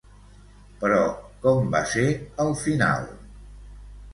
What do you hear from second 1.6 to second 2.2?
va ser